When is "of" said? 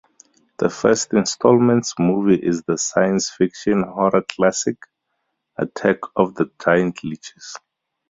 6.15-6.33